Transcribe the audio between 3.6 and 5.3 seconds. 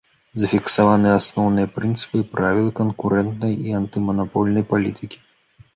і антыманапольнай палітыкі.